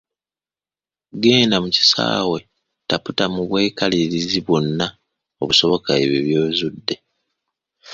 [1.21, 2.37] Genda mu kisaawe
[2.89, 4.87] taputa mu bwekalirizi bwonna
[5.41, 6.95] obusoboka ebyo by’ozudde